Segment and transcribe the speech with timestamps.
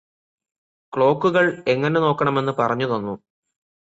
[0.93, 3.13] ക്ലോക്കുകള് എങ്ങനെ നോക്കണമെന്ന് പറഞ്ഞു തന്നു